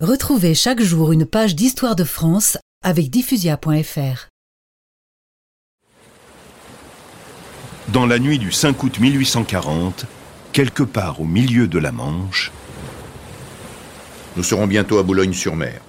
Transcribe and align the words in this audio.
Retrouvez 0.00 0.54
chaque 0.54 0.80
jour 0.80 1.12
une 1.12 1.26
page 1.26 1.54
d'histoire 1.54 1.94
de 1.94 2.04
France 2.04 2.56
avec 2.82 3.10
diffusia.fr. 3.10 4.28
Dans 7.88 8.06
la 8.06 8.18
nuit 8.18 8.38
du 8.38 8.50
5 8.50 8.82
août 8.82 8.98
1840, 8.98 10.06
quelque 10.54 10.84
part 10.84 11.20
au 11.20 11.26
milieu 11.26 11.68
de 11.68 11.78
la 11.78 11.92
Manche, 11.92 12.50
Nous 14.38 14.42
serons 14.42 14.66
bientôt 14.66 14.96
à 14.96 15.02
Boulogne-sur-Mer. 15.02 15.82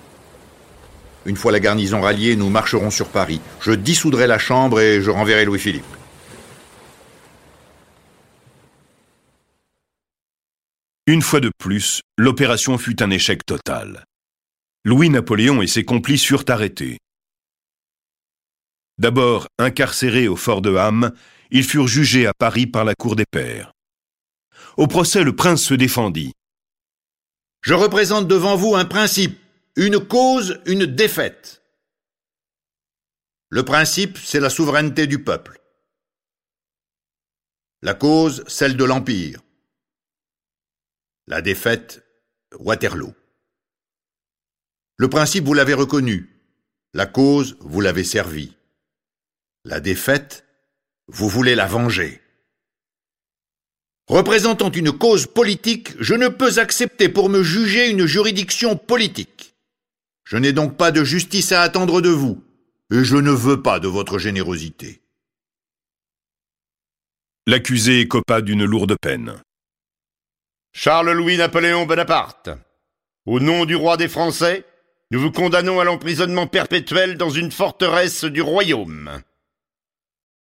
Une 1.26 1.38
fois 1.38 1.54
la 1.54 1.62
garnison 1.62 2.02
ralliée, 2.02 2.36
nous 2.36 2.50
marcherons 2.50 2.92
sur 2.92 3.08
Paris. 3.08 3.40
Je 3.62 3.72
dissoudrai 3.72 4.28
la 4.28 4.40
Chambre 4.40 4.82
et 4.82 5.02
je 5.02 5.10
renverrai 5.10 5.46
Louis-Philippe. 5.46 6.01
Une 11.08 11.22
fois 11.22 11.40
de 11.40 11.52
plus, 11.58 12.02
l'opération 12.18 12.78
fut 12.78 13.02
un 13.02 13.10
échec 13.10 13.46
total. 13.46 14.06
Louis-Napoléon 14.84 15.62
et 15.62 15.68
ses 15.68 15.84
complices 15.84 16.24
furent 16.24 16.46
arrêtés. 16.48 17.00
D'abord 18.98 19.48
incarcérés 19.58 20.28
au 20.28 20.36
fort 20.36 20.62
de 20.62 20.76
Ham, 20.76 21.12
ils 21.50 21.64
furent 21.64 21.88
jugés 21.88 22.28
à 22.28 22.34
Paris 22.34 22.68
par 22.68 22.86
la 22.86 22.94
Cour 22.96 23.16
des 23.16 23.26
Pairs. 23.30 23.72
Au 24.78 24.88
procès, 24.88 25.24
le 25.24 25.36
prince 25.36 25.64
se 25.64 25.74
défendit. 25.74 26.34
Je 27.62 27.74
représente 27.74 28.28
devant 28.28 28.56
vous 28.56 28.76
un 28.76 28.86
principe, 28.86 29.40
une 29.76 30.00
cause, 30.00 30.62
une 30.66 30.86
défaite. 30.86 31.64
Le 33.50 33.64
principe, 33.64 34.18
c'est 34.18 34.40
la 34.40 34.50
souveraineté 34.50 35.08
du 35.08 35.24
peuple. 35.24 35.60
La 37.82 37.94
cause, 37.94 38.44
celle 38.48 38.78
de 38.78 38.86
l'Empire. 38.86 39.42
La 41.32 41.42
défaite, 41.42 42.06
Waterloo. 42.60 43.14
Le 44.98 45.10
principe, 45.10 45.46
vous 45.46 45.54
l'avez 45.54 45.74
reconnu. 45.74 46.30
La 46.94 47.06
cause, 47.06 47.56
vous 47.62 47.80
l'avez 47.80 48.04
servi. 48.04 48.58
La 49.64 49.80
défaite, 49.80 50.46
vous 51.08 51.30
voulez 51.30 51.56
la 51.56 51.68
venger. 51.68 52.20
Représentant 54.08 54.72
une 54.72 54.92
cause 54.92 55.26
politique, 55.26 55.94
je 56.02 56.16
ne 56.16 56.28
peux 56.28 56.60
accepter 56.60 57.08
pour 57.08 57.30
me 57.30 57.44
juger 57.44 57.90
une 57.90 58.08
juridiction 58.08 58.76
politique. 58.76 59.56
Je 60.26 60.36
n'ai 60.36 60.52
donc 60.52 60.76
pas 60.76 60.92
de 60.92 61.06
justice 61.06 61.54
à 61.54 61.62
attendre 61.62 62.02
de 62.02 62.10
vous, 62.10 62.44
et 62.92 63.06
je 63.06 63.16
ne 63.16 63.32
veux 63.32 63.62
pas 63.62 63.80
de 63.80 63.88
votre 63.88 64.20
générosité. 64.20 65.02
L'accusé 67.48 68.02
écopa 68.02 68.42
d'une 68.42 68.66
lourde 68.66 68.98
peine. 69.02 69.42
Charles-Louis 70.74 71.36
Napoléon 71.36 71.86
Bonaparte, 71.86 72.50
au 73.26 73.42
nom 73.42 73.66
du 73.66 73.76
roi 73.76 73.98
des 73.98 74.08
Français, 74.08 74.64
nous 75.12 75.20
vous 75.20 75.32
condamnons 75.32 75.82
à 75.82 75.84
l'emprisonnement 75.84 76.48
perpétuel 76.48 77.18
dans 77.18 77.30
une 77.30 77.52
forteresse 77.52 78.24
du 78.24 78.42
royaume. 78.42 79.22